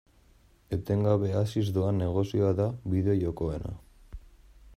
[0.77, 3.77] Etengabe haziz doan negozioa da bideo-jokoena.